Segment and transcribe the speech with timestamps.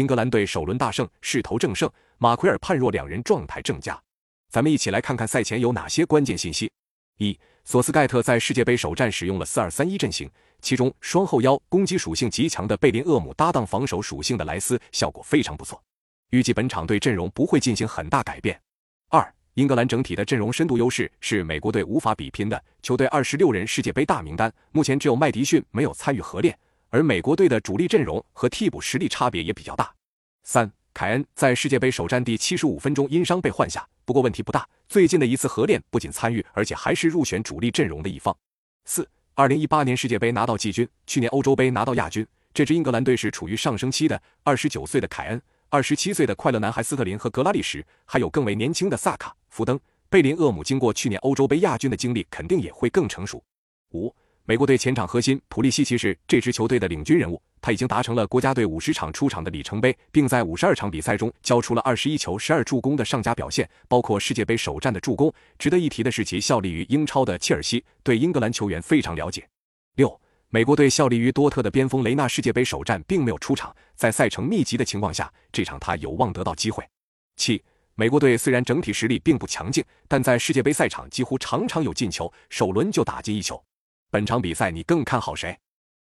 [0.00, 1.86] 英格兰队首轮大胜，势头正盛，
[2.16, 4.00] 马奎尔、判若两人状态正佳。
[4.48, 6.72] 咱们一起来看看赛前有哪些关键信息。
[7.18, 10.30] 一，索斯盖特在世界杯首战使用了四二三一阵型，
[10.62, 15.78] 其中双后腰攻击属性极强的贝林厄姆搭档防守属性的莱斯，效果非常不错。
[16.30, 18.58] 预计本场队阵容不会进行很大改变。
[19.10, 22.64] 二，英格兰整体的阵容深度优势是美国队无法比拼的。
[22.80, 26.58] 球队二十六人世界杯大名单，目前只有麦迪逊没有参与合练，
[26.90, 29.92] 而美国队的主力阵容和替补实力差别也比较大。
[30.42, 30.70] 三。
[30.92, 34.68] 凯恩在世界杯首战第七十五分钟因伤被换下，不过问题不大。
[34.88, 38.36] 最近的一次合练不仅参与，而且还是入选主力阵容的一方。
[38.86, 42.26] 四，二零一八年世界杯拿到季军，去年欧洲杯拿到亚军。
[42.52, 49.78] 这支英格兰队是处于上升期的，二十九岁的凯恩，二十七岁的快乐男孩斯特林和格拉利什，还有更为年轻的萨卡、福登、
[50.08, 53.40] 贝林厄姆，经过去年欧洲杯亚军的经历，肯定也会更成熟。
[53.92, 54.12] 五。
[54.50, 65.32] 美国队前场核心普利西奇是这支球队的领军人物，他已经达成了国家队五十场出场的里程碑，并在五十二场比赛中交出了二十一球、十二助攻的上佳表现，包括世界杯首战的助攻。
[65.56, 69.48] 值得一提的是，其效力于英超的切尔西对英格兰球员非常了解。
[69.94, 76.84] 六，美国队效力于多特的边锋雷纳世界杯首战并没有出场，在赛程密集的情况下，这场他有望得到机会。
[77.36, 77.62] 七，
[77.94, 83.62] 美国队虽然整体实力并不强劲，但在世界杯赛场几乎场场有进球，首轮就打进一球。
[84.12, 85.56] 本场比赛你更看好谁？